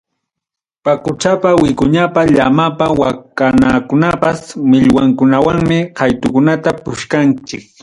Paquchapa, 0.85 1.49
wikuñapa, 1.63 2.21
llamapa, 2.35 2.85
wanakupapas 2.99 4.39
millmanwankunawanmi 4.71 5.77
qaytukunata 5.97 6.69
puchkanchik. 6.83 7.63